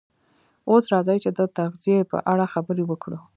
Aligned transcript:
اوس 0.69 0.83
راځئ 0.93 1.17
چې 1.23 1.29
د 1.37 1.39
تغذیې 1.57 1.99
په 2.11 2.17
اړه 2.31 2.45
خبرې 2.53 2.83
وکړو 2.87 3.19